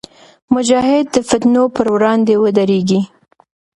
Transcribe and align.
مجاهد 0.53 1.05
د 1.13 1.17
فتنو 1.29 1.63
پر 1.75 1.85
وړاندې 1.93 2.33
ودریږي. 2.43 3.01